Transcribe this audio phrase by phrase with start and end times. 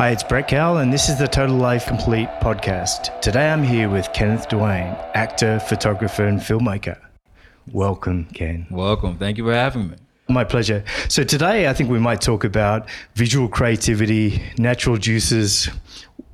[0.00, 3.20] Hi, it's Brett Cowell, and this is the Total Life Complete podcast.
[3.20, 6.98] Today I'm here with Kenneth Dwayne, actor, photographer, and filmmaker.
[7.70, 8.66] Welcome, Ken.
[8.70, 9.18] Welcome.
[9.18, 9.96] Thank you for having me.
[10.26, 10.84] My pleasure.
[11.10, 15.66] So, today I think we might talk about visual creativity, natural juices,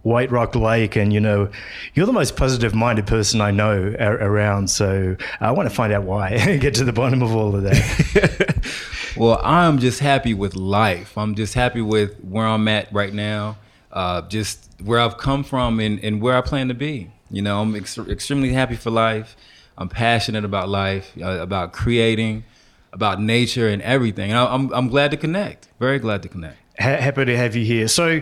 [0.02, 1.50] White Rock Lake, and you know,
[1.94, 4.70] you're the most positive minded person I know around.
[4.70, 7.64] So, I want to find out why, and get to the bottom of all of
[7.64, 8.64] that.
[9.16, 11.16] Well, I'm just happy with life.
[11.16, 13.56] I'm just happy with where I'm at right now,
[13.96, 17.10] uh, just where I've come from and, and where I plan to be.
[17.30, 19.36] You know, I'm ex- extremely happy for life.
[19.78, 22.44] I'm passionate about life, uh, about creating,
[22.92, 24.30] about nature and everything.
[24.30, 25.68] And I, I'm, I'm glad to connect.
[25.80, 26.58] Very glad to connect.
[26.78, 27.88] Happy to have you here.
[27.88, 28.20] So,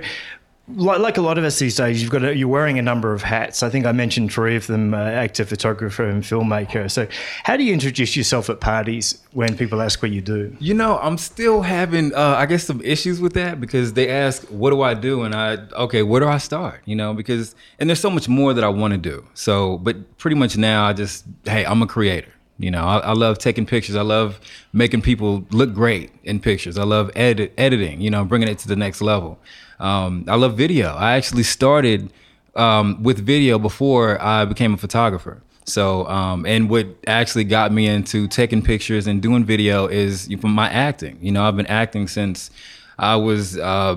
[0.67, 3.23] like, a lot of us these days, you've got a, you're wearing a number of
[3.23, 3.63] hats.
[3.63, 6.91] I think I mentioned three of them: uh, actor, photographer, and filmmaker.
[6.91, 7.07] So,
[7.43, 10.57] how do you introduce yourself at parties when people ask what you do?
[10.61, 14.45] You know, I'm still having, uh, I guess, some issues with that because they ask,
[14.45, 16.81] "What do I do?" and I, okay, where do I start?
[16.87, 19.25] You know, because and there's so much more that I want to do.
[19.35, 22.34] So, but pretty much now, I just, hey, I'm a creator.
[22.59, 23.97] You know, I, I, love taking pictures.
[23.97, 24.41] I love
[24.73, 26.79] making people look great in pictures.
[26.79, 28.01] I love edit, editing.
[28.01, 29.39] You know, bringing it to the next level.
[29.81, 30.95] Um, I love video.
[30.95, 32.13] I actually started
[32.55, 35.43] um, with video before I became a photographer.
[35.67, 40.53] So, um, and what actually got me into taking pictures and doing video is from
[40.53, 41.19] my acting.
[41.21, 42.51] You know, I've been acting since
[42.99, 43.97] I was uh,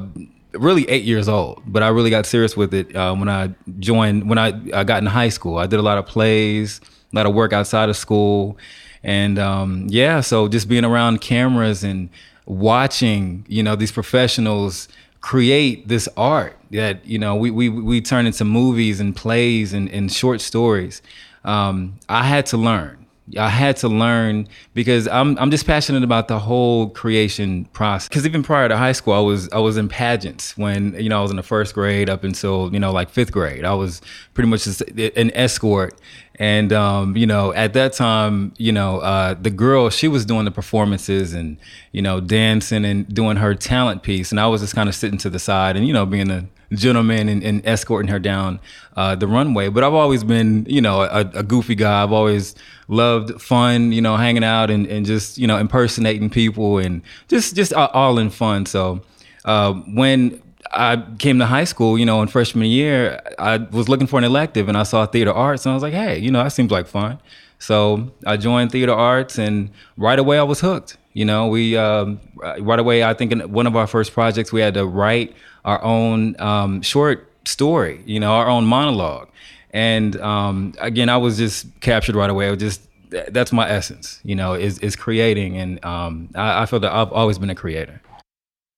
[0.54, 4.30] really eight years old, but I really got serious with it uh, when I joined,
[4.30, 5.58] when I, I got in high school.
[5.58, 6.80] I did a lot of plays,
[7.12, 8.58] a lot of work outside of school.
[9.04, 12.10] And um, yeah, so just being around cameras and
[12.46, 14.88] watching, you know, these professionals
[15.22, 19.90] create this art that you know we we we turn into movies and plays and,
[19.90, 21.02] and short stories.
[21.44, 22.97] Um, I had to learn.
[23.38, 28.08] I had to learn because I'm I'm just passionate about the whole creation process.
[28.08, 31.20] Because even prior to high school, I was I was in pageants when you know
[31.20, 33.66] I was in the first grade up until you know like fifth grade.
[33.66, 34.02] I was
[34.34, 36.00] pretty much an escort,
[36.36, 40.46] and um, you know, at that time, you know, uh, the girl she was doing
[40.46, 41.58] the performances and
[41.92, 45.18] you know dancing and doing her talent piece, and I was just kind of sitting
[45.20, 48.60] to the side and you know being a gentleman and, and escorting her down
[48.96, 49.70] uh, the runway.
[49.70, 52.04] But I've always been you know a, a, goofy guy.
[52.04, 52.56] I've always
[52.88, 57.56] loved fun, you know, hanging out and, and just you know impersonating people and just
[57.56, 58.66] just all in fun.
[58.66, 59.02] So
[59.46, 60.42] uh, when
[60.72, 64.26] I came to high school, you know, in freshman year, I was looking for an
[64.26, 66.72] elective and I saw theater arts and I was like, hey, you know, that seems
[66.72, 67.20] like fun.
[67.60, 70.98] So I joined theater arts and right away I was hooked.
[71.14, 72.20] You know, we um,
[72.60, 75.36] right away, I think in one of our first projects, we had to write
[75.68, 79.28] our own um, short story, you know, our own monologue.
[79.72, 82.48] And um, again, I was just captured right away.
[82.48, 85.58] I was just, that's my essence, you know, is, is creating.
[85.58, 88.02] And um, I, I feel that I've always been a creator.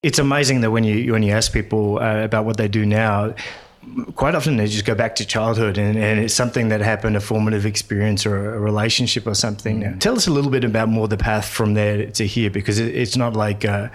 [0.01, 3.35] It's amazing that when you when you ask people uh, about what they do now,
[4.15, 7.19] quite often they just go back to childhood and, and, it's something that happened, a
[7.19, 9.81] formative experience or a relationship or something.
[9.81, 9.99] Mm.
[9.99, 12.95] Tell us a little bit about more the path from there to here, because it,
[12.95, 13.89] it's not like uh,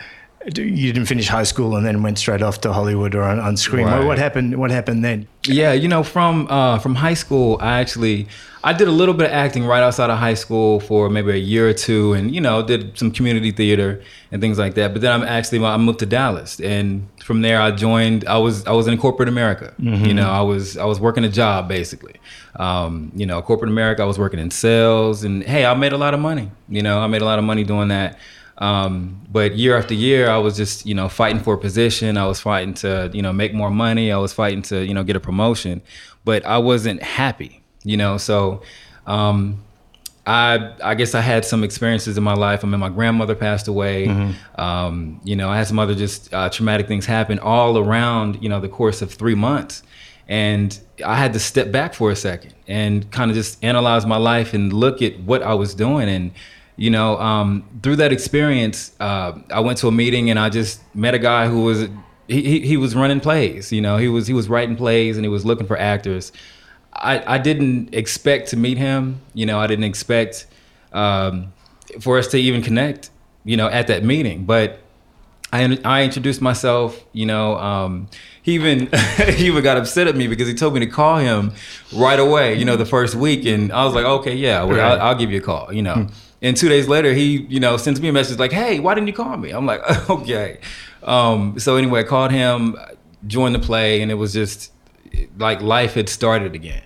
[0.46, 3.56] you didn't finish high school and then went straight off to Hollywood or on, on
[3.56, 3.86] screen.
[3.86, 3.98] Right.
[3.98, 4.56] What, what, happened?
[4.58, 5.26] What happened then?
[5.46, 8.28] Yeah, you know, from uh, from high school, I actually
[8.62, 11.36] I did a little bit of acting right outside of high school for maybe a
[11.36, 14.92] year or two, and you know, did some community theater and things like that.
[14.92, 18.26] But then I'm actually I moved to Dallas, and from there I joined.
[18.26, 19.74] I was I was in corporate America.
[19.80, 20.04] Mm-hmm.
[20.04, 22.14] You know, I was I was working a job basically.
[22.56, 24.02] Um, you know, corporate America.
[24.02, 26.50] I was working in sales, and hey, I made a lot of money.
[26.68, 28.18] You know, I made a lot of money doing that.
[28.58, 32.16] Um, but year after year, I was just, you know, fighting for a position.
[32.16, 34.12] I was fighting to, you know, make more money.
[34.12, 35.82] I was fighting to, you know, get a promotion,
[36.24, 38.16] but I wasn't happy, you know.
[38.16, 38.62] So,
[39.06, 39.64] um,
[40.26, 42.64] I I guess I had some experiences in my life.
[42.64, 44.06] I mean, my grandmother passed away.
[44.06, 44.60] Mm-hmm.
[44.60, 48.48] Um, you know, I had some other just uh, traumatic things happen all around, you
[48.48, 49.82] know, the course of three months.
[50.26, 54.16] And I had to step back for a second and kind of just analyze my
[54.16, 56.30] life and look at what I was doing and
[56.76, 60.82] you know, um, through that experience, uh, I went to a meeting and I just
[60.94, 61.88] met a guy who was
[62.26, 63.72] he, he, he was running plays.
[63.72, 66.32] You know, he was he was writing plays and he was looking for actors.
[66.92, 69.20] I, I didn't expect to meet him.
[69.34, 70.46] You know, I didn't expect
[70.92, 71.52] um,
[72.00, 73.10] for us to even connect.
[73.44, 74.80] You know, at that meeting, but
[75.52, 77.04] I I introduced myself.
[77.12, 78.08] You know, um,
[78.42, 78.88] he even
[79.36, 81.52] he even got upset at me because he told me to call him
[81.94, 82.54] right away.
[82.54, 85.30] You know, the first week, and I was like, okay, yeah, well, I'll, I'll, give
[85.30, 85.72] you a call.
[85.72, 85.94] You know.
[85.94, 86.12] Hmm.
[86.44, 89.06] And two days later, he, you know, sends me a message like, "Hey, why didn't
[89.06, 89.80] you call me?" I'm like,
[90.10, 90.58] "Okay."
[91.02, 92.76] Um, so anyway, I called him,
[93.26, 94.70] joined the play, and it was just
[95.38, 96.82] like life had started again.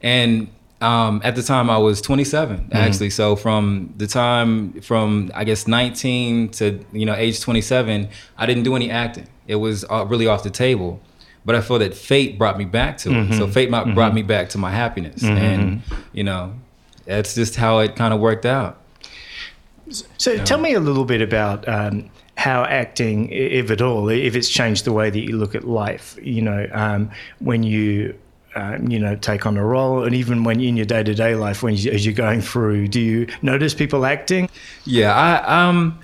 [0.00, 0.48] And
[0.80, 2.76] um, at the time, I was 27 mm-hmm.
[2.76, 3.10] actually.
[3.10, 8.08] So from the time from I guess 19 to you know age 27,
[8.38, 9.26] I didn't do any acting.
[9.48, 11.00] It was uh, really off the table.
[11.44, 13.34] but I feel that fate brought me back to it.
[13.34, 13.94] So fate mm-hmm.
[13.94, 15.36] brought me back to my happiness, mm-hmm.
[15.36, 16.54] and you know,
[17.06, 18.76] that's just how it kind of worked out.
[20.18, 24.48] So tell me a little bit about um, how acting, if at all, if it's
[24.48, 26.18] changed the way that you look at life.
[26.22, 28.14] You know, um, when you
[28.54, 31.34] um, you know take on a role, and even when in your day to day
[31.34, 34.48] life, when you, as you're going through, do you notice people acting?
[34.84, 35.98] Yeah, I um.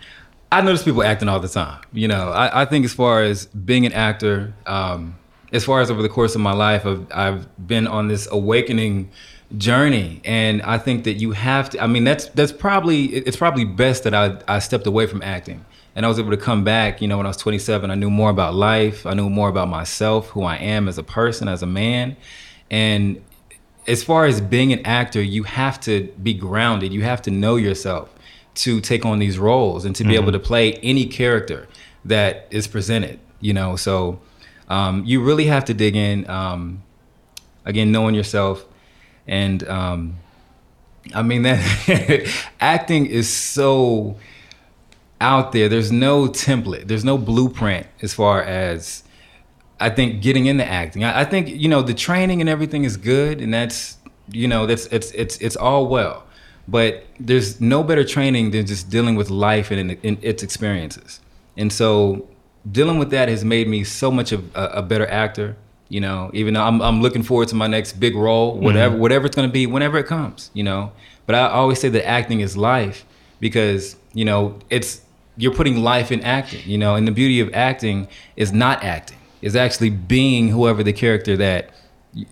[0.52, 1.82] I notice people acting all the time.
[1.92, 5.16] You know, I, I think as far as being an actor, um,
[5.52, 9.10] as far as over the course of my life, I've, I've been on this awakening
[9.56, 10.20] journey.
[10.24, 14.04] And i think that you have to i mean that's that's probably it's probably best
[14.04, 15.64] that i i stepped away from acting.
[15.94, 18.10] And i was able to come back you know when i was 27 i knew
[18.10, 19.06] more about life.
[19.06, 22.16] I knew more about myself who i am as a person as a man.
[22.70, 23.22] And
[23.86, 26.92] as far as being an actor you have to be grounded.
[26.92, 28.12] You have to know yourself
[28.56, 30.22] to take on these roles and to be mm-hmm.
[30.22, 31.68] able to play any character
[32.04, 33.76] that is presented you know?
[33.76, 34.20] So
[34.68, 36.82] um, you really have to dig in um,
[37.64, 38.64] again knowing yourself
[39.26, 40.16] and um,
[41.14, 42.28] I mean that
[42.60, 44.16] acting is so
[45.20, 45.68] out there.
[45.68, 46.88] There's no template.
[46.88, 49.02] There's no blueprint as far as
[49.80, 51.04] I think getting into acting.
[51.04, 53.96] I, I think you know the training and everything is good, and that's
[54.30, 56.24] you know that's it's it's it's all well.
[56.68, 61.20] But there's no better training than just dealing with life and, its experiences.
[61.56, 62.28] And so
[62.70, 65.56] dealing with that has made me so much of a, a better actor
[65.88, 69.02] you know even though I'm, I'm looking forward to my next big role whatever mm-hmm.
[69.02, 70.92] whatever it's going to be whenever it comes you know.
[71.26, 73.04] But i always say that acting is life
[73.40, 75.00] because you know it's
[75.36, 79.18] you're putting life in acting you know and the beauty of acting is not acting.
[79.42, 81.70] Is actually being whoever the character that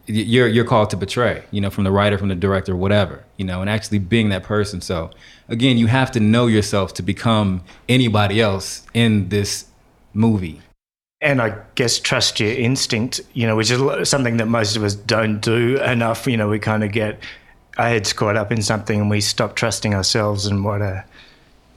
[0.06, 3.44] you're you're called to portray you know from the writer from the director whatever you
[3.44, 4.80] know and actually being that person.
[4.80, 5.10] So
[5.48, 9.66] again you have to know yourself to become anybody else in this
[10.14, 10.60] movie
[11.24, 14.94] and I guess trust your instinct, you know, which is something that most of us
[14.94, 16.26] don't do enough.
[16.26, 17.18] You know, we kind of get
[17.78, 21.04] our heads caught up in something and we stop trusting ourselves and what a.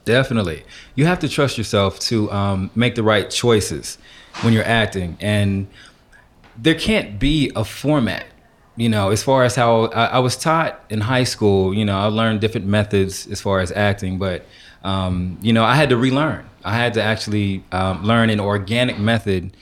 [0.04, 0.64] Definitely.
[0.94, 3.96] You have to trust yourself to um, make the right choices
[4.42, 5.16] when you're acting.
[5.18, 5.66] And
[6.56, 8.26] there can't be a format,
[8.76, 11.98] you know, as far as how I, I was taught in high school, you know,
[11.98, 14.44] I learned different methods as far as acting, but,
[14.84, 18.98] um, you know, I had to relearn I had to actually um, learn an organic
[18.98, 19.56] method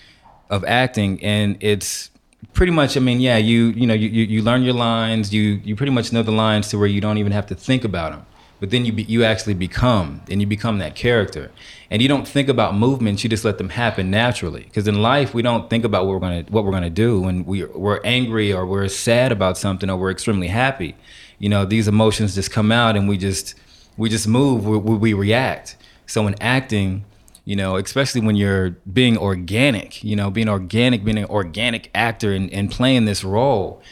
[0.50, 2.10] of acting, and it's
[2.52, 2.96] pretty much.
[2.96, 5.32] I mean, yeah, you you know you, you learn your lines.
[5.32, 7.84] You you pretty much know the lines to where you don't even have to think
[7.84, 8.26] about them.
[8.58, 11.50] But then you be, you actually become, and you become that character,
[11.90, 13.22] and you don't think about movements.
[13.22, 14.62] You just let them happen naturally.
[14.62, 17.44] Because in life, we don't think about what we're gonna what we're gonna do when
[17.44, 20.96] we we're angry or we're sad about something or we're extremely happy.
[21.38, 23.54] You know, these emotions just come out, and we just
[23.98, 24.66] we just move.
[24.66, 27.04] we, we react so in acting,
[27.44, 32.32] you know, especially when you're being organic, you know, being organic, being an organic actor
[32.32, 33.82] and, and playing this role,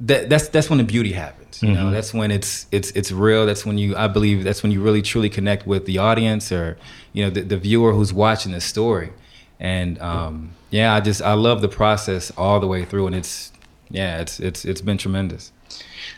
[0.00, 1.62] that, that's that's when the beauty happens.
[1.62, 1.84] You mm-hmm.
[1.84, 3.46] know, that's when it's it's it's real.
[3.46, 6.76] That's when you I believe that's when you really truly connect with the audience or
[7.12, 9.12] you know the, the viewer who's watching the story.
[9.58, 13.52] And um, yeah, I just I love the process all the way through, and it's
[13.90, 15.52] yeah, it's it's it's been tremendous.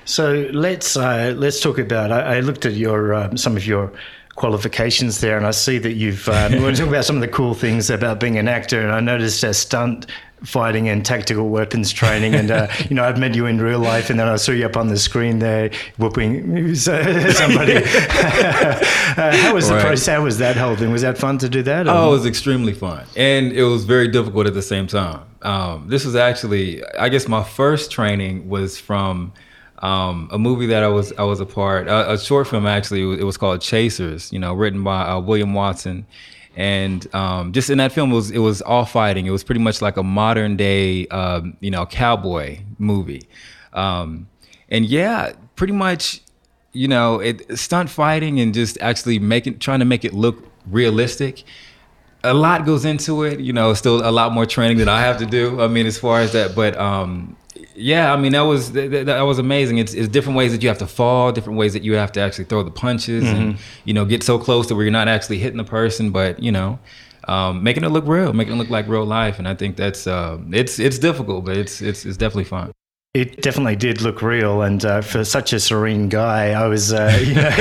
[0.04, 2.10] So let's uh, let's talk about.
[2.10, 3.92] I, I looked at your um, some of your
[4.38, 6.28] qualifications there, and I see that you've.
[6.28, 8.80] Um, we want to talk about some of the cool things about being an actor,
[8.80, 10.06] and I noticed a stunt
[10.44, 12.36] fighting and tactical weapons training.
[12.36, 14.64] And uh, you know, I've met you in real life, and then I saw you
[14.64, 17.76] up on the screen there whooping somebody.
[17.76, 17.82] uh,
[19.16, 19.76] how was right.
[19.76, 20.06] the process?
[20.06, 20.92] How was that whole thing?
[20.92, 21.88] Was that fun to do that?
[21.88, 21.90] Or?
[21.90, 25.22] Oh, it was extremely fun, and it was very difficult at the same time.
[25.42, 29.32] Um, this was actually, I guess, my first training was from
[29.82, 33.20] um, a movie that I was I was a part a, a short film actually
[33.20, 36.06] it was called Chasers you know written by uh, William Watson.
[36.56, 39.26] And um, just in that film it was it was all fighting.
[39.26, 43.28] It was pretty much like a modern day um, you know cowboy movie.
[43.72, 44.28] Um,
[44.68, 46.20] and yeah pretty much
[46.72, 51.44] you know it stunt fighting and just actually making trying to make it look realistic.
[52.24, 55.18] A lot goes into it you know still a lot more training that I have
[55.18, 57.36] to do I mean as far as that but um,
[57.78, 59.78] yeah, I mean that was that, that, was amazing.
[59.78, 62.20] It's, it's different ways that you have to fall, different ways that you have to
[62.20, 63.36] actually throw the punches, mm-hmm.
[63.36, 66.42] and you know get so close to where you're not actually hitting the person, but
[66.42, 66.78] you know,
[67.28, 69.38] um, making it look real, making it look like real life.
[69.38, 72.72] And I think that's uh, it's it's difficult, but it's it's it's definitely fun.
[73.18, 77.18] It definitely did look real, and uh, for such a serene guy, I was, uh,
[77.26, 77.50] you know,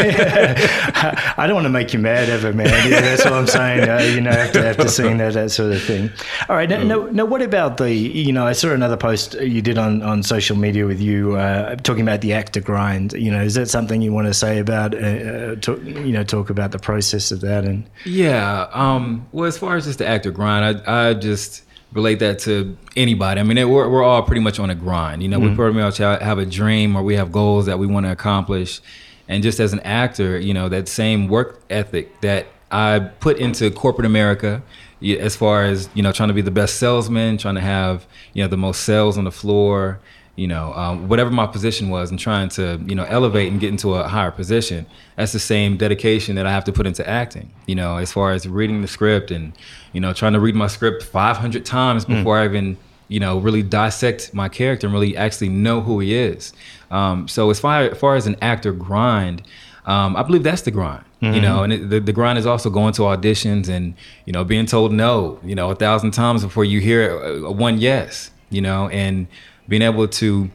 [1.35, 2.67] I don't want to make you mad ever, man.
[2.67, 3.89] Yeah, that's what I'm saying.
[3.89, 6.11] Uh, you know, after after seeing that that sort of thing.
[6.47, 7.91] All right, now, now, now, what about the?
[7.91, 11.75] You know, I saw another post you did on on social media with you uh,
[11.77, 13.13] talking about the actor grind.
[13.13, 14.93] You know, is that something you want to say about?
[14.93, 17.89] Uh, uh, you know, talk about the process of that and.
[18.05, 18.67] Yeah.
[18.73, 21.63] Um, well, as far as just the actor grind, I I just
[21.97, 23.41] relate that to anybody.
[23.41, 25.21] I mean, it, we're, we're all pretty much on a grind.
[25.21, 25.49] You know, mm-hmm.
[25.49, 28.79] we pretty much have a dream or we have goals that we want to accomplish.
[29.27, 33.71] And just as an actor, you know, that same work ethic that I put into
[33.71, 34.61] corporate America,
[35.01, 38.43] as far as you know, trying to be the best salesman, trying to have you
[38.43, 39.99] know the most sales on the floor,
[40.37, 43.69] you know, um, whatever my position was, and trying to you know elevate and get
[43.69, 44.85] into a higher position.
[45.15, 47.51] That's the same dedication that I have to put into acting.
[47.65, 49.51] You know, as far as reading the script and
[49.93, 52.09] you know trying to read my script 500 times mm.
[52.09, 52.41] before mm.
[52.41, 52.77] I even
[53.07, 56.53] you know really dissect my character and really actually know who he is.
[56.91, 59.41] Um, so as far as far as an actor grind,
[59.87, 61.03] um, I believe that's the grind.
[61.21, 61.33] Mm-hmm.
[61.33, 64.43] You know, and it, the, the grind is also going to auditions and you know
[64.43, 68.29] being told no, you know, a thousand times before you hear one yes.
[68.49, 69.27] You know, and
[69.67, 70.49] being able to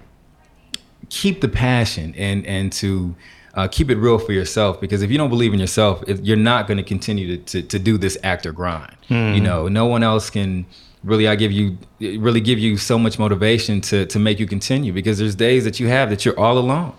[1.08, 3.14] keep the passion and and to
[3.54, 6.66] uh, keep it real for yourself because if you don't believe in yourself, you're not
[6.66, 8.96] going to continue to, to do this actor grind.
[9.10, 9.34] Mm-hmm.
[9.34, 10.64] You know, no one else can
[11.04, 14.92] really I give you really give you so much motivation to to make you continue
[14.92, 16.94] because there's days that you have that you're all alone.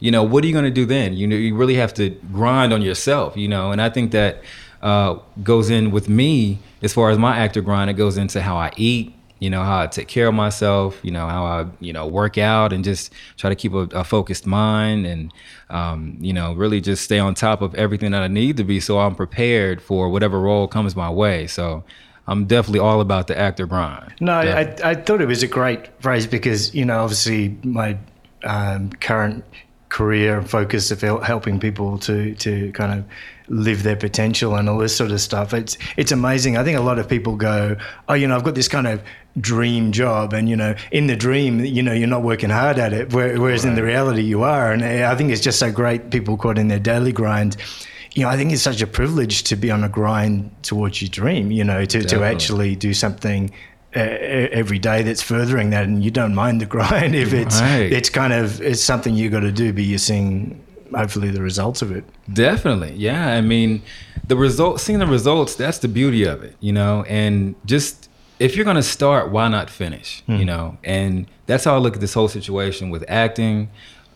[0.00, 1.14] You know, what are you going to do then?
[1.14, 3.36] You know, you really have to grind on yourself.
[3.36, 4.42] You know, and I think that
[4.80, 7.90] uh, goes in with me as far as my actor grind.
[7.90, 9.12] It goes into how I eat.
[9.40, 10.98] You know, how I take care of myself.
[11.02, 14.04] You know, how I you know work out and just try to keep a, a
[14.04, 15.32] focused mind and
[15.70, 18.80] um, you know really just stay on top of everything that I need to be
[18.80, 21.46] so I'm prepared for whatever role comes my way.
[21.46, 21.84] So
[22.28, 24.14] I'm definitely all about the actor grind.
[24.20, 27.96] No, I, I thought it was a great phrase because, you know, obviously my
[28.44, 29.44] um, current
[29.88, 33.04] career and focus of helping people to, to kind of
[33.48, 35.54] live their potential and all this sort of stuff.
[35.54, 36.58] It's it's amazing.
[36.58, 37.76] I think a lot of people go,
[38.10, 39.02] oh, you know, I've got this kind of
[39.40, 42.92] dream job, and you know, in the dream, you know, you're not working hard at
[42.92, 43.70] it, whereas right.
[43.70, 44.72] in the reality, you are.
[44.72, 46.10] And I think it's just so great.
[46.10, 47.56] People caught in their daily grind
[48.14, 51.08] you know, I think it's such a privilege to be on a grind towards your
[51.08, 53.52] dream, you know, to, to actually do something
[53.96, 57.90] uh, every day that's furthering that and you don't mind the grind if it's right.
[57.90, 60.62] it's kind of it's something you got to do but you're seeing
[60.94, 62.04] hopefully the results of it
[62.34, 63.82] definitely yeah i mean
[64.26, 68.07] the result seeing the results that's the beauty of it you know and just
[68.38, 70.38] if you're going to start why not finish mm.
[70.38, 73.68] you know and that's how i look at this whole situation with acting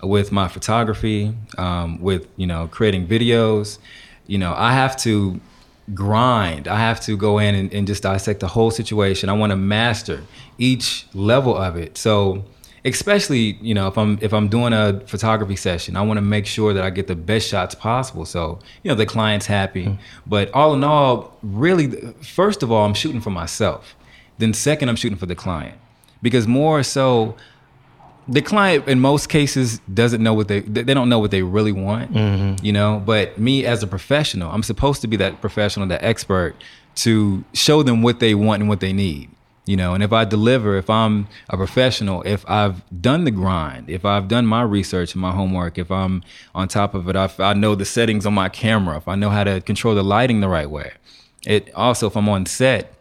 [0.02, 3.78] with my photography, um, with you know creating videos.
[4.26, 5.40] You know, I have to
[5.94, 6.68] grind.
[6.68, 9.28] I have to go in and, and just dissect the whole situation.
[9.28, 10.22] I want to master
[10.58, 11.98] each level of it.
[11.98, 12.44] So
[12.84, 16.44] especially you know if i'm if i'm doing a photography session i want to make
[16.44, 20.02] sure that i get the best shots possible so you know the client's happy mm-hmm.
[20.26, 23.94] but all in all really first of all i'm shooting for myself
[24.42, 25.78] then second i'm shooting for the client.
[26.20, 27.36] Because more so
[28.28, 31.72] the client in most cases doesn't know what they they don't know what they really
[31.72, 32.64] want mm-hmm.
[32.64, 33.02] you know?
[33.04, 36.54] But me as a professional i'm supposed to be that professional that expert
[36.94, 39.30] to show them what they want and what they need
[39.64, 39.94] you know?
[39.94, 44.28] And if i deliver if i'm a professional if i've done the grind if i've
[44.28, 46.22] done my research and my homework if i'm
[46.54, 49.30] on top of it if i know the settings on my camera if i know
[49.30, 50.92] how to control the lighting the right way
[51.44, 52.94] it also if i'm on set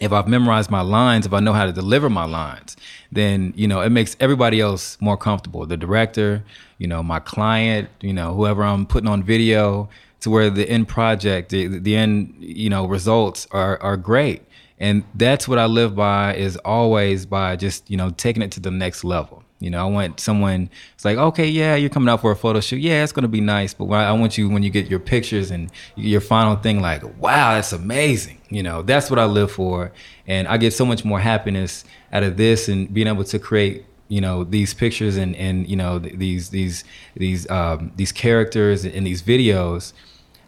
[0.00, 2.76] if I've memorized my lines, if I know how to deliver my lines,
[3.10, 5.66] then you know it makes everybody else more comfortable.
[5.66, 6.44] The director,
[6.78, 9.88] you know, my client, you know, whoever I'm putting on video,
[10.20, 14.42] to where the end project, the, the end, you know, results are are great.
[14.80, 18.60] And that's what I live by is always by just you know taking it to
[18.60, 19.42] the next level.
[19.60, 20.70] You know, I want someone.
[20.94, 22.80] It's like, okay, yeah, you're coming out for a photo shoot.
[22.80, 25.70] Yeah, it's gonna be nice, but I want you when you get your pictures and
[25.96, 28.40] your final thing, like, wow, that's amazing.
[28.50, 29.92] You know, that's what I live for,
[30.26, 33.84] and I get so much more happiness out of this and being able to create,
[34.06, 36.84] you know, these pictures and and you know these these
[37.16, 39.92] these um, these characters and these videos.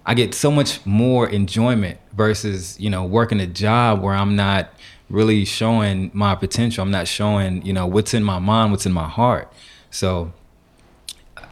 [0.06, 4.72] I get so much more enjoyment versus you know working a job where I'm not
[5.10, 6.82] really showing my potential.
[6.82, 9.52] I'm not showing, you know, what's in my mind, what's in my heart.
[9.90, 10.32] So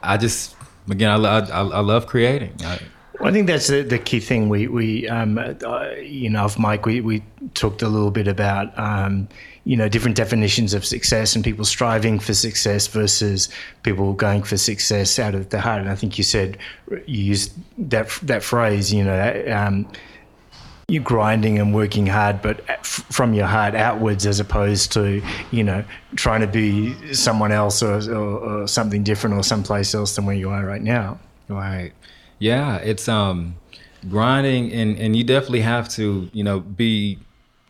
[0.02, 0.54] I just,
[0.88, 2.54] again, I, I, I love creating.
[2.64, 2.78] I,
[3.20, 4.48] I think that's the, the, key thing.
[4.48, 7.24] We, we um, uh, you know, off mic, we, we
[7.54, 9.28] talked a little bit about, um,
[9.64, 13.48] you know, different definitions of success and people striving for success versus
[13.82, 15.80] people going for success out of the heart.
[15.80, 16.58] And I think you said,
[17.06, 17.52] you used
[17.90, 19.90] that, that phrase, you know, um,
[20.90, 25.84] you're grinding and working hard, but from your heart outwards, as opposed to you know
[26.16, 30.34] trying to be someone else or, or, or, something different or someplace else than where
[30.34, 31.18] you are right now.
[31.48, 31.92] Right.
[32.38, 33.56] Yeah, it's um
[34.08, 37.18] grinding, and and you definitely have to you know be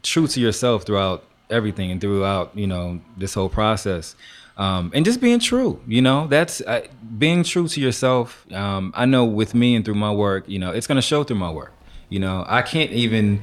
[0.04, 4.14] true to yourself throughout everything and throughout you know this whole process.
[4.58, 8.44] Um, and just being true, you know, that's uh, being true to yourself.
[8.52, 11.22] Um, I know with me and through my work, you know, it's going to show
[11.22, 11.72] through my work.
[12.08, 13.42] You know, I can't even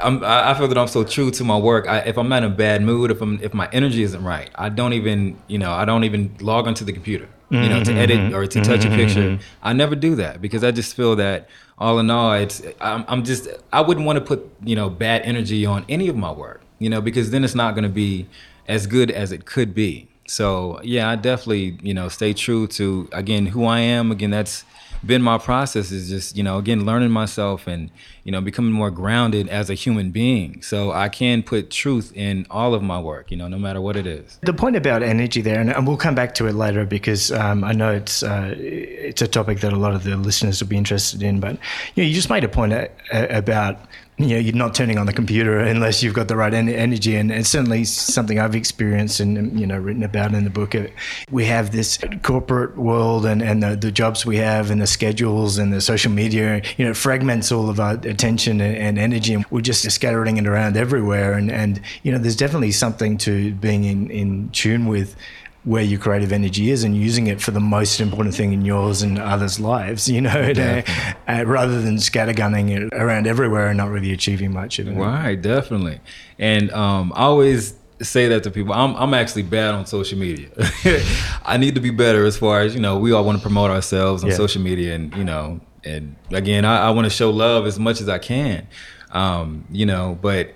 [0.00, 1.86] I'm, I feel that I'm so true to my work.
[1.86, 4.50] I, if I'm not in a bad mood, if I'm if my energy isn't right,
[4.54, 7.90] I don't even you know I don't even log onto the computer, you know, to
[7.90, 7.98] Mm-hmm.
[7.98, 9.20] edit mm-hmm, or to touch a mm-hmm, picture.
[9.20, 9.42] Mm-hmm.
[9.62, 13.24] I never do that because I just feel that all in all, it's I'm, I'm
[13.24, 16.62] just I wouldn't want to put you know bad energy on any of my work,
[16.78, 18.26] you know, because then it's not going to be
[18.68, 20.08] as good as it could be.
[20.26, 24.10] So yeah, I definitely you know stay true to again who I am.
[24.10, 24.64] Again, that's
[25.04, 27.90] been my process is just you know again learning myself and
[28.24, 32.46] you know becoming more grounded as a human being so i can put truth in
[32.50, 35.40] all of my work you know no matter what it is The point about energy
[35.40, 38.54] there, and, and we'll come back to it later because um, I know it's uh,
[38.56, 41.40] it's a topic that a lot of the listeners will be interested in.
[41.40, 41.58] But
[41.94, 43.78] you know, you just made a point a, a, about
[44.22, 47.16] you know you're not turning on the computer unless you've got the right en- energy,
[47.16, 50.74] and it's certainly something I've experienced and um, you know written about in the book.
[50.74, 50.86] Uh,
[51.30, 55.58] we have this corporate world and and the, the jobs we have and the schedules
[55.58, 56.62] and the social media.
[56.76, 60.46] You know, fragments all of our attention and, and energy, and we're just scattering it
[60.46, 61.34] around everywhere.
[61.34, 65.16] And and you know, there's definitely something to being in in tune with
[65.64, 69.00] where your creative energy is and using it for the most important thing in yours
[69.02, 70.84] and others' lives, you know, to,
[71.28, 74.94] uh, rather than scattergunning it around everywhere and not really achieving much of it.
[74.94, 76.00] right definitely
[76.38, 80.48] and um, i always say that to people i'm, I'm actually bad on social media
[81.44, 83.70] i need to be better as far as you know we all want to promote
[83.70, 84.36] ourselves on Yeah.
[84.36, 88.00] social media and you know and again i, I want to show love as much
[88.00, 88.66] as i can
[89.12, 90.52] um, you know but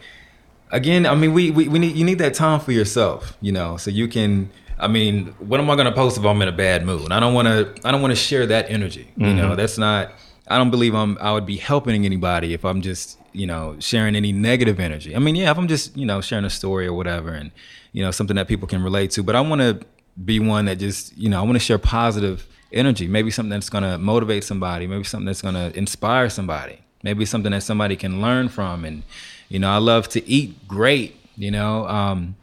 [0.72, 3.76] again, I mean, we, we, we need you need that time for yourself, you know,
[3.76, 4.50] so you can.
[4.78, 7.10] I mean, what am I going to post if I'm in a bad mood?
[7.10, 7.74] I don't want to.
[7.86, 9.10] I don't want to share that energy.
[9.16, 10.12] You know, that's not.
[10.48, 11.16] I don't believe I'm.
[11.18, 15.16] I would be helping anybody if I'm just you know sharing any negative energy.
[15.16, 17.50] I mean, yeah, if I'm just you know sharing a story or whatever, and
[17.92, 19.22] you know something that people can relate to.
[19.22, 19.80] But I want to
[20.24, 23.08] be one that just you know I want to share positive energy.
[23.08, 24.86] Maybe something that's going to motivate somebody.
[24.86, 26.80] Maybe something that's going to inspire somebody.
[27.02, 28.84] Maybe something that somebody can learn from.
[28.84, 29.02] And
[29.48, 31.16] you know, I love to eat great.
[31.36, 32.36] You know, um,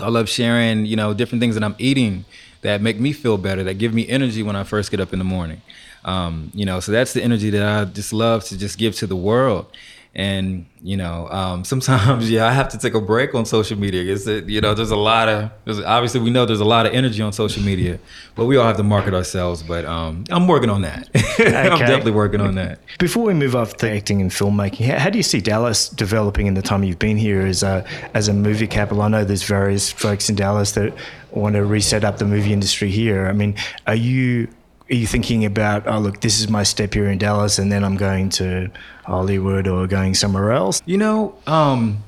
[0.00, 2.24] I love sharing, you know, different things that I'm eating
[2.62, 5.18] that make me feel better, that give me energy when I first get up in
[5.18, 5.60] the morning.
[6.04, 9.06] Um, you know, so that's the energy that I just love to just give to
[9.06, 9.66] the world.
[10.14, 14.12] And you know, um, sometimes yeah, I have to take a break on social media.
[14.12, 16.86] It's that you know, there's a lot of there's, obviously we know there's a lot
[16.86, 17.98] of energy on social media,
[18.34, 19.62] but we all have to market ourselves.
[19.62, 21.08] But um, I'm working on that.
[21.14, 22.78] I'm definitely working on that.
[22.98, 26.46] Before we move off to acting and filmmaking, how, how do you see Dallas developing
[26.46, 29.02] in the time you've been here as a as a movie capital?
[29.02, 30.92] I know there's various folks in Dallas that
[31.30, 33.26] want to reset up the movie industry here.
[33.26, 34.48] I mean, are you
[34.92, 37.82] are you thinking about oh look, this is my step here in Dallas, and then
[37.82, 38.70] I'm going to
[39.04, 40.82] Hollywood or going somewhere else?
[40.84, 42.04] You know, um,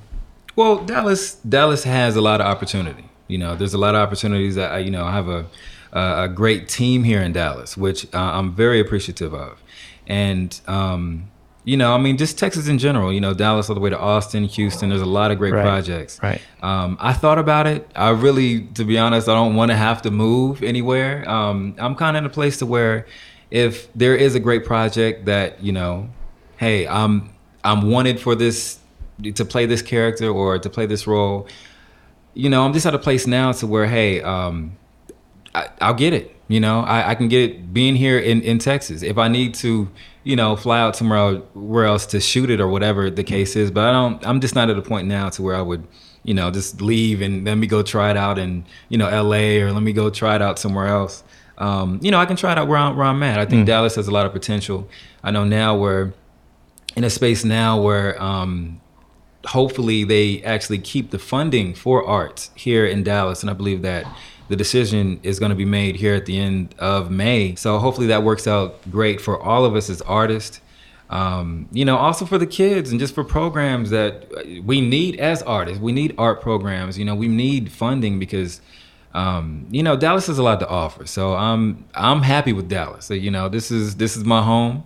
[0.55, 3.09] well, Dallas Dallas has a lot of opportunity.
[3.27, 5.47] You know, there's a lot of opportunities that I, you know I have a
[5.93, 9.63] a great team here in Dallas, which uh, I'm very appreciative of,
[10.07, 11.31] and um,
[11.65, 13.13] you know, I mean, just Texas in general.
[13.13, 14.91] You know, Dallas all the way to Austin, Houston.
[14.91, 16.21] There's a lot of great Right, projects.
[16.23, 16.41] right.
[16.63, 17.89] Um, I thought about it.
[17.97, 21.29] I really, to be honest, I don't want to have to move anywhere.
[21.29, 23.07] Um, I'm kind of in a place to where,
[23.51, 26.09] if there is a great project that you know,
[26.59, 27.31] hey, I'm
[27.63, 28.79] I'm wanted for this
[29.35, 31.47] to play this character or to play this role.
[32.35, 34.77] You know, I'm just at a place now to where, hey, um,
[35.55, 36.34] I, I'll get it.
[36.49, 39.03] You know, I, I can get it being here in, in Texas.
[39.03, 39.89] If I need to,
[40.25, 43.57] you know, fly out somewhere else, where else to shoot it or whatever the case
[43.57, 44.27] is, but I don't.
[44.27, 45.87] I'm just not at a point now to where I would,
[46.23, 49.63] you know, just leave and let me go try it out in, you know, L.A.
[49.63, 51.25] or let me go try it out somewhere else.
[51.57, 53.39] Um, you know, I can try it out where I'm, where I'm at.
[53.39, 54.89] I think Dallas has a lot of potential.
[55.23, 56.13] I know now we're
[56.97, 58.81] in a space now where um,
[59.47, 64.05] hopefully they actually keep the funding for arts here in Dallas, and I believe that
[64.49, 67.55] the decision is going to be made here at the end of May.
[67.55, 70.61] So hopefully that works out great for all of us as artists.
[71.11, 74.27] Um, you know, also for the kids and just for programs that
[74.65, 75.81] we need as artists.
[75.81, 76.99] We need art programs.
[76.99, 78.61] You know, we need funding because.
[79.17, 83.05] Um, you know, Dallas has a lot to offer, so I'm I'm happy with Dallas.
[83.05, 84.83] So, you know, this is this is my home,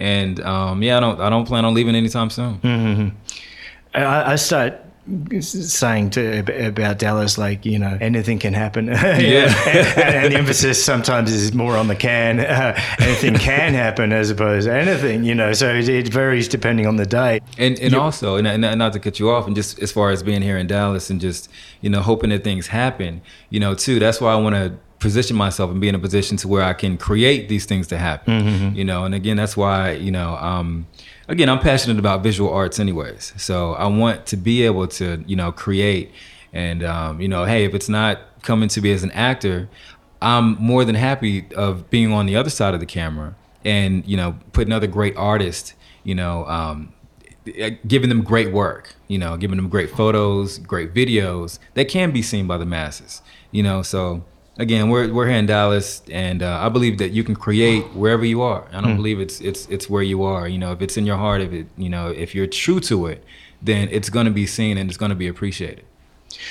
[0.00, 2.58] and um, yeah, I don't I don't plan on leaving anytime soon.
[3.94, 4.80] I, I start
[5.40, 8.86] saying to about Dallas, like you know, anything can happen.
[8.88, 12.40] yeah, and, and, the emphasis sometimes is more on the can.
[12.40, 15.52] Uh, anything can happen as opposed to anything, you know.
[15.52, 17.40] So it, it varies depending on the day.
[17.56, 20.22] And and also, and, and not to cut you off, and just as far as
[20.22, 23.98] being here in Dallas and just you know hoping that things happen, you know, too.
[23.98, 26.72] That's why I want to position myself and be in a position to where I
[26.72, 28.42] can create these things to happen.
[28.42, 28.76] Mm-hmm.
[28.76, 30.36] You know, and again, that's why you know.
[30.36, 30.86] Um,
[31.28, 33.34] again, I'm passionate about visual arts, anyways.
[33.36, 36.12] So I want to be able to, you know, create.
[36.52, 39.68] And um, you know, hey, if it's not coming to me as an actor,
[40.20, 44.16] I'm more than happy of being on the other side of the camera and you
[44.16, 46.92] know, putting other great artists, you know, um,
[47.60, 52.10] uh, giving them great work, you know, giving them great photos, great videos that can
[52.10, 53.82] be seen by the masses, you know.
[53.82, 54.24] So
[54.58, 58.24] again, we're we're here in Dallas, and uh, I believe that you can create wherever
[58.24, 58.66] you are.
[58.72, 58.96] I don't mm.
[58.96, 60.46] believe it's it's it's where you are.
[60.46, 63.06] You know, if it's in your heart, if it you know, if you're true to
[63.06, 63.24] it,
[63.62, 65.84] then it's going to be seen and it's going to be appreciated.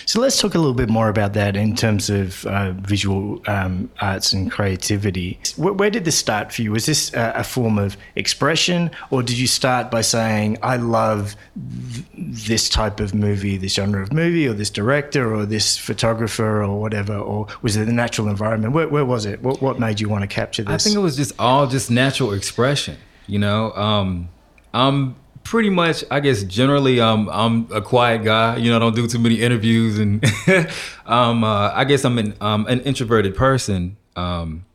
[0.06, 3.90] So let's talk a little bit more about that in terms of uh, visual um,
[4.02, 5.40] arts and creativity.
[5.56, 6.72] Where, where, did this start for you?
[6.72, 11.36] Was this a, a, form of expression, or did you start by saying, "I love
[11.56, 16.64] th- this type of movie, this genre of movie, or this director, or this photographer,
[16.64, 17.18] or whatever"?
[17.18, 18.74] Or was it the natural environment?
[18.74, 19.42] Where, where was it?
[19.42, 20.74] What, what, made you want to capture this?
[20.74, 22.98] I think it was just all just natural expression.
[23.28, 24.30] You know, um,
[24.74, 25.16] I'm
[25.48, 28.58] pretty much i guess generally um, i'm a quiet guy.
[28.58, 30.24] You know I don't do too many interviews and
[31.06, 33.98] um, uh, i guess i'm an, um, an introverted person.
[34.16, 34.66] Um,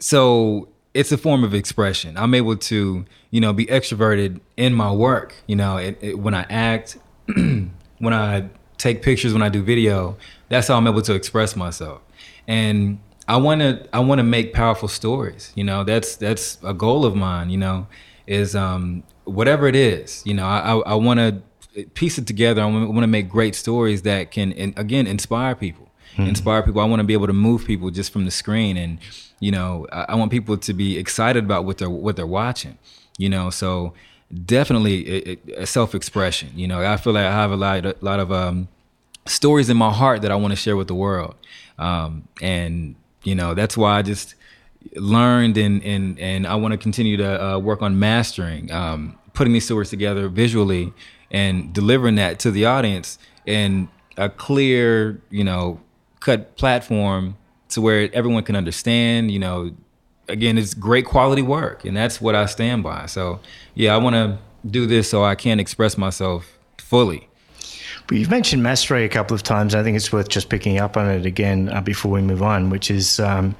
[0.00, 2.16] so it's a form of expression.
[2.16, 6.34] I'm able to you know be extroverted in my work you know it, it, when
[6.34, 10.16] i act when i take pictures when i do video
[10.48, 12.00] that's how i'm able to express myself.
[12.46, 16.72] And i want to i want to make powerful stories you know that's that's a
[16.72, 17.86] goal of mine you know
[18.26, 22.62] is um whatever it is, you know, I, I, I want to piece it together.
[22.62, 25.88] I want to make great stories that can, again, inspire people.
[26.12, 26.30] Mm-hmm.
[26.30, 26.80] Inspire people.
[26.80, 28.98] I want to be able to move people just from the screen, and
[29.38, 32.76] you know, I, I want people to be excited about what they're what they're watching.
[33.18, 33.92] You know, so
[34.44, 36.50] definitely a, a self-expression.
[36.56, 38.68] You know, I feel like I have a lot, a lot of um,
[39.26, 41.36] stories in my heart that I want to share with the world,
[41.78, 44.34] um, and you know, that's why I just
[44.94, 49.52] learned and and and I want to continue to uh, work on mastering, um, putting
[49.52, 50.92] these stories together visually
[51.30, 55.80] and delivering that to the audience in a clear, you know,
[56.20, 57.36] cut platform
[57.70, 59.30] to where everyone can understand.
[59.30, 59.70] You know,
[60.28, 63.06] again, it's great quality work, and that's what I stand by.
[63.06, 63.40] So,
[63.74, 64.38] yeah, I want to
[64.68, 67.28] do this so I can express myself fully.
[68.06, 69.74] But you've mentioned mastery a couple of times.
[69.74, 72.70] I think it's worth just picking up on it again uh, before we move on,
[72.70, 73.54] which is, um,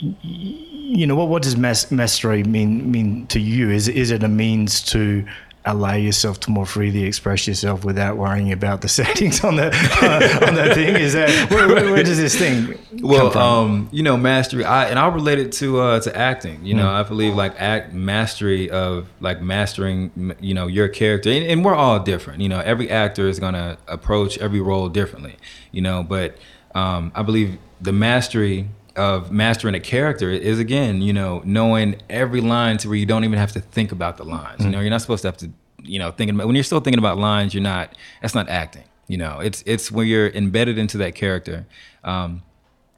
[0.00, 3.70] you know, what, what does mastery mean mean to you?
[3.70, 5.26] Is is it a means to
[5.66, 10.46] allow yourself to more freely express yourself without worrying about the settings on the uh,
[10.46, 10.96] on that thing?
[10.96, 12.78] Is that where, where, where does this thing?
[13.02, 14.64] Well, um, you know, mastery.
[14.64, 16.64] I and I'll relate it to uh, to acting.
[16.64, 16.94] You know, mm.
[16.94, 20.34] I believe like act mastery of like mastering.
[20.40, 22.40] You know, your character, and, and we're all different.
[22.40, 25.36] You know, every actor is gonna approach every role differently.
[25.72, 26.36] You know, but
[26.74, 32.40] um, I believe the mastery of mastering a character is again, you know, knowing every
[32.40, 34.58] line to where you don't even have to think about the lines.
[34.58, 34.64] Mm-hmm.
[34.64, 35.50] You know, you're not supposed to have to,
[35.82, 37.96] you know, thinking about when you're still thinking about lines, you're not.
[38.20, 38.84] That's not acting.
[39.06, 41.66] You know, it's it's when you're embedded into that character.
[42.04, 42.42] Um,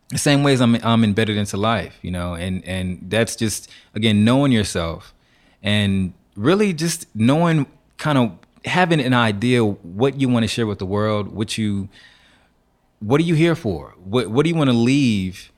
[0.09, 1.99] the same ways I'm I'm embedded into life.
[2.03, 5.15] You know, and and that's just again knowing yourself
[5.63, 7.67] and really just knowing
[7.99, 8.33] kind of
[8.65, 11.89] having an idea what you want to share with the world, what you
[13.01, 13.95] what are you here for?
[14.03, 15.52] What what do you want to leave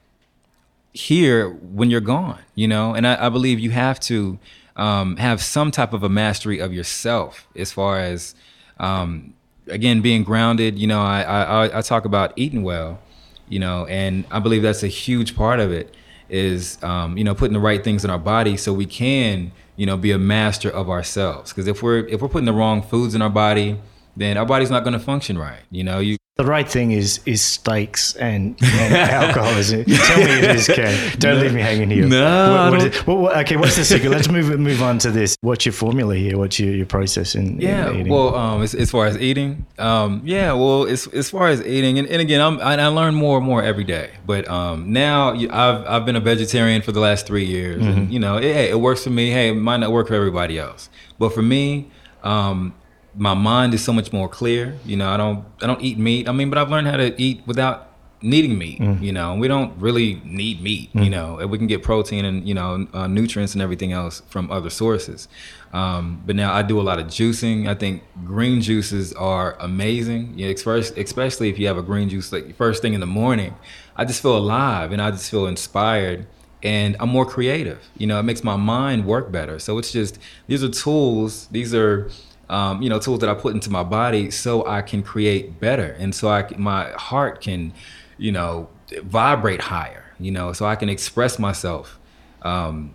[0.95, 2.95] here when you're gone, you know?
[2.95, 4.39] And I, I believe you have to
[4.77, 8.35] um, have some type of a mastery of yourself as far as,
[8.79, 9.35] um,
[9.67, 10.79] again, being grounded.
[10.79, 13.01] You know, I, I, I talk about eating well,
[13.49, 15.95] you know, and I believe that's a huge part of it
[16.31, 19.87] is, um, you know, putting the right things in our body so we can, you
[19.87, 21.53] know, be a master of ourselves.
[21.53, 23.79] Because if we're, if we're putting the wrong foods in our body,
[24.17, 25.63] then our body's not going to function right.
[25.71, 29.87] You know, you the right thing is is steaks and, and it?
[29.87, 31.17] Tell me it is, Ken.
[31.19, 32.09] Don't no, leave me hanging here.
[32.09, 32.71] No.
[32.73, 34.11] What, what is, what, okay, what's the secret?
[34.11, 35.37] Let's move move on to this.
[35.43, 36.37] What's your formula here?
[36.37, 40.23] What's your, your process in, yeah, in well, um, as, as, far as eating, um,
[40.25, 43.37] yeah, well, as, as far as eating, and, and again, I'm, I, I learn more
[43.37, 44.11] and more every day.
[44.27, 47.99] But um, now I've I've been a vegetarian for the last three years, mm-hmm.
[47.99, 49.31] and you know, it, hey, it works for me.
[49.31, 51.91] Hey, it might not work for everybody else, but for me,
[52.25, 52.75] um,
[53.17, 54.77] my mind is so much more clear.
[54.85, 56.29] You know, I don't I don't eat meat.
[56.29, 57.91] I mean, but I've learned how to eat without
[58.23, 58.81] needing meat.
[58.81, 59.03] Mm.
[59.03, 60.93] You know, we don't really need meat.
[60.95, 61.05] Mm.
[61.05, 64.51] You know, we can get protein and you know uh, nutrients and everything else from
[64.51, 65.29] other sources.
[65.73, 67.69] Um, but now I do a lot of juicing.
[67.69, 70.35] I think green juices are amazing.
[70.37, 73.55] Yeah, especially if you have a green juice like first thing in the morning.
[73.97, 76.27] I just feel alive and I just feel inspired
[76.65, 77.79] and I'm more creative.
[77.97, 79.59] You know, it makes my mind work better.
[79.59, 81.47] So it's just these are tools.
[81.49, 82.11] These are
[82.49, 85.97] um, you know, tools that I put into my body so I can create better,
[85.99, 87.73] and so I my heart can,
[88.19, 88.69] you know,
[89.03, 90.05] vibrate higher.
[90.19, 91.99] You know, so I can express myself
[92.43, 92.95] um,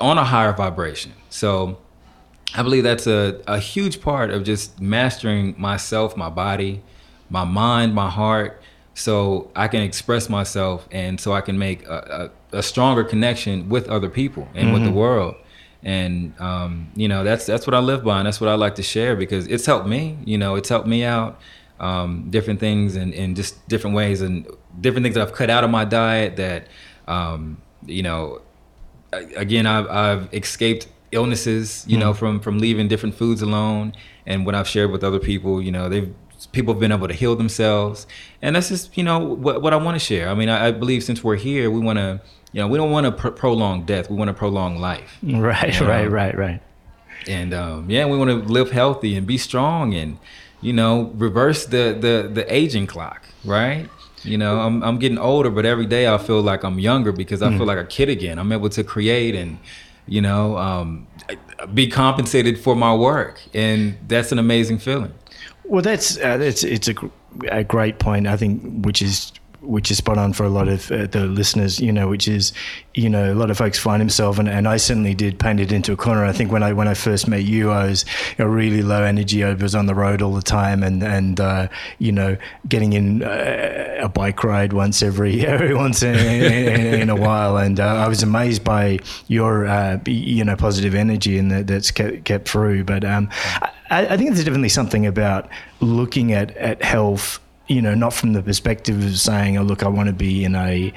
[0.00, 1.12] on a higher vibration.
[1.30, 1.78] So
[2.54, 6.82] I believe that's a, a huge part of just mastering myself, my body,
[7.30, 8.62] my mind, my heart,
[8.94, 13.68] so I can express myself and so I can make a, a, a stronger connection
[13.68, 14.72] with other people and mm-hmm.
[14.72, 14.98] with the mm-hmm.
[14.98, 15.36] world
[15.82, 18.74] and um, you know that's that's what I live by, and that's what I like
[18.76, 20.18] to share because it's helped me.
[20.24, 21.40] You know, it's helped me out.
[21.80, 24.44] Um, different things and, and just different ways and
[24.80, 26.66] different things that I've cut out of my diet that
[27.06, 28.42] um, you know
[29.12, 32.00] again I've, I've escaped illnesses you mm.
[32.00, 33.94] know from from leaving different foods alone
[34.26, 36.12] and what I've shared with other people you know they've
[36.52, 38.06] people have been able to heal themselves
[38.42, 40.70] and that's just you know what, what I want to share I mean I, I
[40.72, 42.20] believe since we're here we want to
[42.52, 44.10] you know, we don't want to pr- prolong death.
[44.10, 45.18] We want to prolong life.
[45.22, 45.88] Right, you know?
[45.88, 46.62] right, right, right.
[47.26, 50.18] And um, yeah, we want to live healthy and be strong and
[50.60, 53.26] you know reverse the the the aging clock.
[53.44, 53.88] Right.
[54.22, 57.42] You know, I'm I'm getting older, but every day I feel like I'm younger because
[57.42, 57.58] I mm.
[57.58, 58.38] feel like a kid again.
[58.38, 59.58] I'm able to create and
[60.06, 61.06] you know um,
[61.74, 65.12] be compensated for my work, and that's an amazing feeling.
[65.64, 66.94] Well, that's uh, it's it's a,
[67.50, 68.26] a great point.
[68.26, 71.80] I think, which is which is spot on for a lot of uh, the listeners,
[71.80, 72.52] you know, which is,
[72.94, 75.72] you know, a lot of folks find themselves, and, and I certainly did paint it
[75.72, 76.24] into a corner.
[76.24, 78.04] I think when I when I first met you, I was
[78.38, 79.44] know, really low energy.
[79.44, 81.68] I was on the road all the time, and and uh,
[81.98, 82.36] you know,
[82.68, 87.56] getting in uh, a bike ride once every every once in, in, in a while,
[87.56, 91.90] and uh, I was amazed by your uh, you know positive energy and that, that's
[91.90, 92.84] kept, kept through.
[92.84, 93.28] But um,
[93.90, 95.48] I, I think there's definitely something about
[95.80, 99.88] looking at at health you know, not from the perspective of saying, oh, look, I
[99.88, 100.92] want to be in a,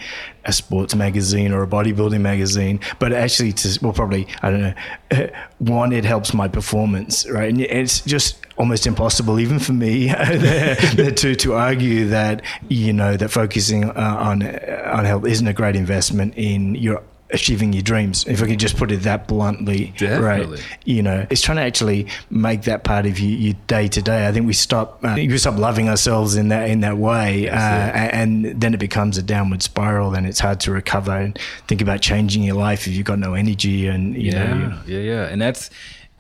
[0.46, 5.30] a sports magazine or a bodybuilding magazine, but actually to, well, probably, I don't know,
[5.60, 7.50] one, it helps my performance, right?
[7.50, 13.30] And it's just almost impossible, even for me, to, to argue that, you know, that
[13.30, 18.26] focusing uh, on, on health isn't a great investment in your achieving your dreams.
[18.28, 20.58] If I can just put it that bluntly, Definitely.
[20.58, 20.80] right?
[20.86, 24.28] You know, it's trying to actually make that part of your day to day.
[24.28, 27.56] I think we stop, uh, we stop loving ourselves in that in that way, uh,
[27.56, 31.12] and then it becomes a downward spiral, and it's hard to recover.
[31.12, 34.82] And think about changing your life if you've got no energy, and you yeah, know,
[34.86, 35.70] yeah, yeah, and that's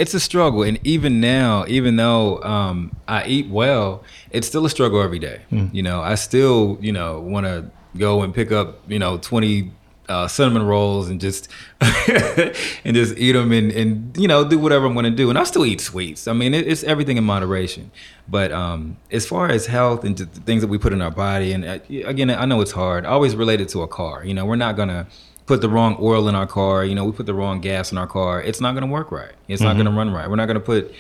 [0.02, 0.64] it's a struggle.
[0.64, 5.42] And even now, even though um, I eat well, it's still a struggle every day.
[5.52, 5.74] Mm.
[5.74, 9.72] You know, I still, you know, want to go and pick up, you know, 20
[10.12, 11.48] uh, cinnamon rolls and just
[11.82, 15.30] and just eat them and, and you know do whatever I'm going to do.
[15.30, 16.28] And I still eat sweets.
[16.28, 17.92] I mean, it, it's everything in moderation.
[18.28, 21.66] But um, as far as health and things that we put in our body, and
[21.66, 23.06] uh, again, I know it's hard.
[23.06, 24.24] I always related to a car.
[24.26, 25.08] You know, we're not gonna
[25.46, 26.84] put the wrong oil in our car.
[26.86, 28.42] You know, we put the wrong gas in our car.
[28.42, 29.32] It's not gonna work right.
[29.48, 29.68] It's mm-hmm.
[29.70, 30.30] not gonna run right.
[30.30, 30.94] We're not gonna put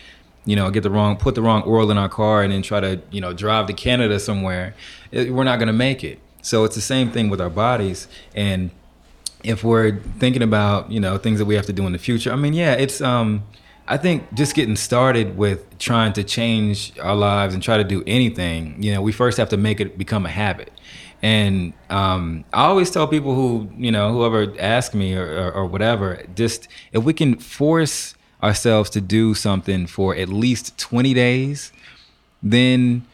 [0.44, 2.80] you know, get the wrong, put the wrong oil in our car and then try
[2.80, 4.74] to, you know, drive to Canada somewhere,
[5.12, 6.20] it, we're not going to make it.
[6.42, 8.08] So it's the same thing with our bodies.
[8.34, 8.72] And
[9.44, 12.32] if we're thinking about you know things that we have to do in the future,
[12.32, 13.44] I mean, yeah, it's um,
[13.88, 18.04] I think just getting started with trying to change our lives and try to do
[18.08, 20.72] anything, you know, we first have to make it become a habit.
[21.22, 25.66] And um, I always tell people who, you know, whoever asks me or, or, or
[25.66, 31.72] whatever, just if we can force ourselves to do something for at least 20 days,
[32.42, 33.06] then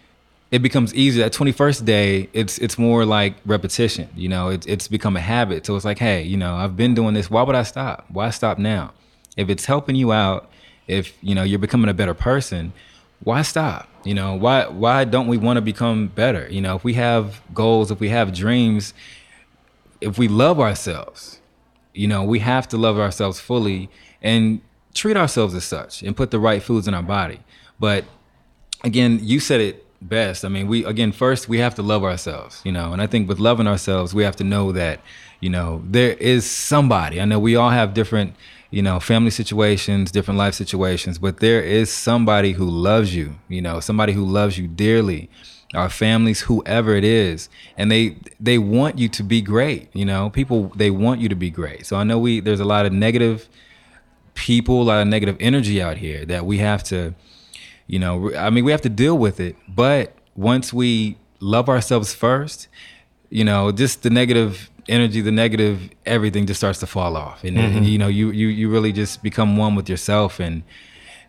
[0.52, 1.24] it becomes easier.
[1.24, 4.10] That 21st day, it's it's more like repetition.
[4.16, 5.66] You know, it's it's become a habit.
[5.66, 7.30] So it's like, hey, you know, I've been doing this.
[7.30, 8.06] Why would I stop?
[8.10, 8.94] Why stop now?
[9.36, 10.50] If it's helping you out,
[10.88, 12.72] if you know you're becoming a better person,
[13.24, 13.90] why stop?
[14.04, 16.48] You know, why why don't we want to become better?
[16.50, 18.94] You know, if we have goals, if we have dreams,
[20.00, 21.42] if we love ourselves,
[21.94, 23.90] you know, we have to love ourselves fully
[24.22, 24.62] and
[24.94, 27.40] treat ourselves as such and put the right foods in our body.
[27.80, 28.06] But
[28.84, 30.46] again, you said it best.
[30.46, 33.28] I mean, we again first we have to love ourselves, you know, and I think
[33.28, 35.02] with loving ourselves, we have to know that,
[35.40, 37.20] you know, there is somebody.
[37.20, 38.36] I know we all have different,
[38.70, 43.62] you know, family situations, different life situations, but there is somebody who loves you, you
[43.62, 45.30] know, somebody who loves you dearly.
[45.74, 49.94] Our families, whoever it is, and they they want you to be great.
[49.94, 51.86] You know, people they want you to be great.
[51.86, 53.50] So I know we there's a lot of negative
[54.34, 57.16] people, a lot of negative energy out here that we have to
[57.88, 59.56] you know, I mean, we have to deal with it.
[59.68, 62.68] But once we love ourselves first,
[63.30, 67.58] you know, just the negative energy, the negative everything just starts to fall off, and,
[67.58, 67.78] mm-hmm.
[67.78, 70.64] and, you know, you you you really just become one with yourself, and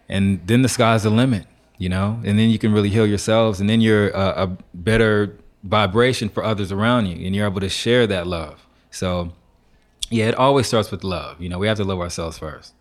[0.09, 1.47] and then the sky's the limit,
[1.79, 5.37] you know, and then you can really heal yourselves, and then you're a, a better
[5.65, 8.67] vibration for others around you, and you're able to share that love.
[8.91, 9.33] So,
[10.09, 11.41] yeah, it always starts with love.
[11.41, 12.75] You know, we have to love ourselves first.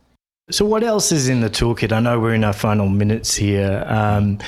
[0.50, 1.92] So, what else is in the toolkit?
[1.92, 3.84] I know we're in our final minutes here.
[3.86, 4.40] Um,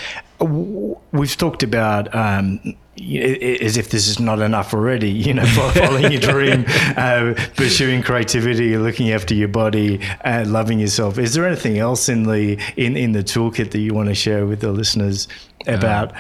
[1.12, 2.62] we've talked about um,
[2.96, 6.64] as if this is not enough already, you know, following your dream,
[6.96, 11.18] uh, pursuing creativity, looking after your body, uh, loving yourself.
[11.18, 14.46] Is there anything else in the in, in the toolkit that you want to share
[14.46, 15.28] with the listeners
[15.68, 16.14] about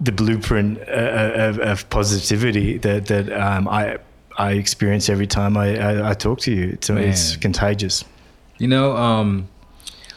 [0.00, 3.98] the blueprint uh, of, of, positivity that that um, I
[4.36, 6.70] I experience every time I, I, I talk to you?
[6.70, 8.04] It's, it's contagious.
[8.60, 9.48] You know, um,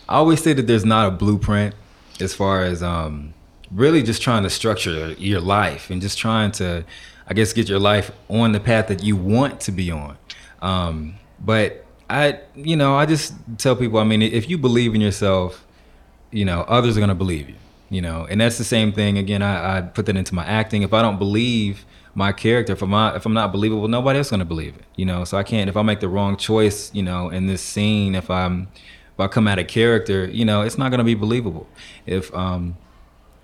[0.10, 1.76] I always say that there's not a blueprint
[2.20, 3.34] as far as um,
[3.72, 6.84] really just trying to structure your life and just trying to,
[7.26, 10.18] I guess, get your life on the path that you want to be on.
[10.62, 15.00] Um, but I, you know, I just tell people, I mean, if you believe in
[15.00, 15.66] yourself,
[16.30, 17.56] you know, others are going to believe you,
[17.90, 19.18] you know, and that's the same thing.
[19.18, 20.82] Again, I, I put that into my acting.
[20.82, 24.30] If I don't believe my character, if I'm not, if I'm not believable, nobody else
[24.40, 27.02] to believe it, you know, so I can't, if I make the wrong choice, you
[27.02, 28.68] know, in this scene, if I'm,
[29.14, 31.68] if I come out of character, you know, it's not to be believable.
[32.06, 32.78] If, um,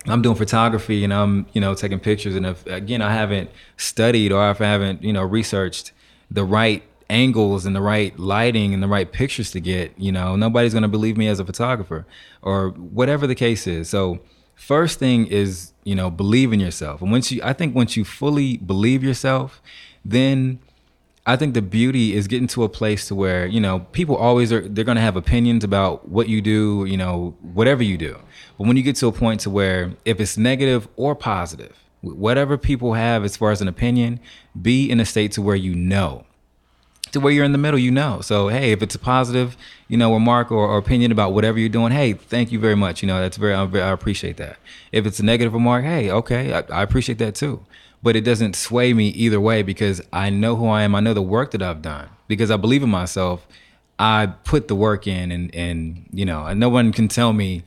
[0.07, 2.35] I'm doing photography and I'm, you know, taking pictures.
[2.35, 5.91] And if, again, I haven't studied or if I haven't, you know, researched
[6.31, 10.35] the right angles and the right lighting and the right pictures to get, you know,
[10.35, 12.05] nobody's to believe me as a photographer
[12.41, 13.89] or whatever the case is.
[13.89, 14.19] So,
[14.59, 17.01] first thing is, you know, believe in yourself.
[17.01, 19.61] And once you, I think once you fully believe yourself,
[20.03, 20.59] then
[21.25, 24.51] I think the beauty is getting to a place to where, you know, people always
[24.51, 28.19] are, they're going to have opinions about what you do, you know, whatever you do.
[28.57, 32.57] But when you get to a point to where if it's negative or positive, whatever
[32.57, 34.19] people have as far as an opinion,
[34.61, 36.25] be in a state to where you know
[37.11, 38.21] to where you're in the middle, you know.
[38.21, 39.57] So hey, if it's a positive,
[39.87, 43.01] you know, remark or, or opinion about whatever you're doing, hey, thank you very much.
[43.01, 44.57] You know, that's very I, appreciate that.
[44.91, 47.65] If it's a negative remark, hey, okay, I, I, appreciate that too.
[48.01, 50.95] But it doesn't sway me either way because I know who I am.
[50.95, 53.45] I know the work that I've done because I believe in myself.
[53.97, 57.63] I put the work in, and and you know, no one can tell me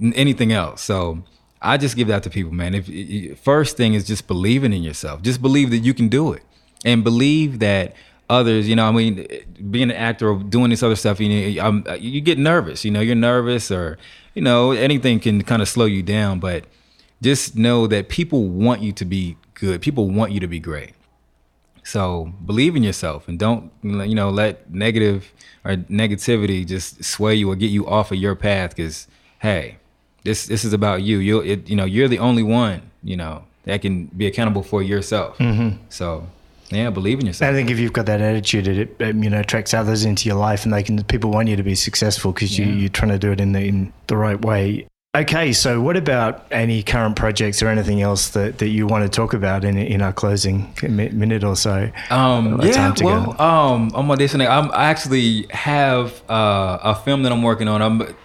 [0.00, 0.82] anything else.
[0.82, 1.22] So.
[1.66, 2.74] I just give that to people, man.
[2.74, 6.42] If first thing is just believing in yourself, just believe that you can do it,
[6.84, 7.94] and believe that
[8.28, 8.68] others.
[8.68, 9.26] You know, I mean,
[9.70, 12.84] being an actor or doing this other stuff, you know, you get nervous.
[12.84, 13.98] You know, you're nervous, or
[14.34, 16.40] you know, anything can kind of slow you down.
[16.40, 16.64] But
[17.22, 19.80] just know that people want you to be good.
[19.80, 20.94] People want you to be great.
[21.84, 25.32] So believe in yourself and don't you know let negative
[25.64, 28.74] or negativity just sway you or get you off of your path.
[28.74, 29.06] Because
[29.40, 29.76] hey,
[30.24, 31.18] this this is about you.
[31.18, 35.38] You you know you're the only one you know that can be accountable for yourself.
[35.38, 35.76] Mm-hmm.
[35.90, 36.26] So
[36.74, 37.50] yeah, believe in yourself.
[37.50, 40.36] I think if you've got that attitude, it, it you know attracts others into your
[40.36, 42.66] life, and they can people want you to be successful because yeah.
[42.66, 44.86] you, you're trying to do it in the in the right way.
[45.16, 49.08] Okay, so what about any current projects or anything else that, that you want to
[49.08, 51.88] talk about in in our closing minute or so?
[52.10, 54.50] Um, yeah, well, um, I'm auditioning.
[54.50, 57.80] I'm, I actually have uh, a film that I'm working on.
[57.80, 58.16] I'm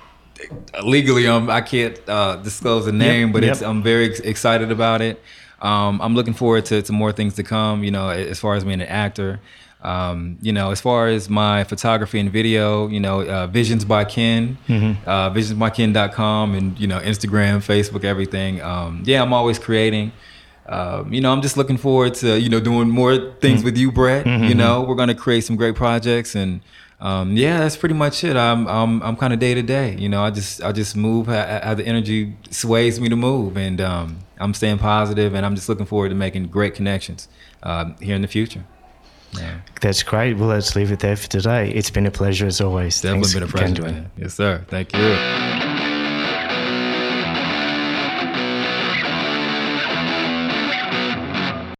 [0.84, 3.62] legally, um, I can't uh, disclose the name, yep, but yep.
[3.62, 5.22] I'm very excited about it.
[5.62, 7.84] Um, I'm looking forward to, to more things to come.
[7.84, 9.40] You know, as far as being an actor.
[9.82, 14.04] Um, you know, as far as my photography and video, you know, uh, Visions by
[14.04, 15.10] Ken, mm-hmm.
[15.10, 18.62] uh, visionsbyken.com, and you know, Instagram, Facebook, everything.
[18.62, 20.12] Um, yeah, I'm always creating.
[20.66, 23.66] Um, you know, I'm just looking forward to you know doing more things mm-hmm.
[23.66, 24.26] with you, Brett.
[24.26, 24.44] Mm-hmm.
[24.46, 26.60] You know, we're gonna create some great projects and
[27.02, 28.36] um, yeah, that's pretty much it.
[28.36, 29.96] I'm I'm I'm kind of day to day.
[29.98, 33.58] You know, I just I just move how, how the energy sways me to move,
[33.58, 37.28] and um, I'm staying positive, and I'm just looking forward to making great connections
[37.64, 38.66] uh, here in the future.
[39.34, 39.60] Yeah.
[39.82, 40.38] That's great.
[40.38, 41.70] Well, let's leave it there for today.
[41.72, 43.00] It's been a pleasure as always.
[43.00, 44.06] Definitely Thanks been a pleasure.
[44.18, 44.66] Yes, sir.
[44.68, 45.69] Thank you.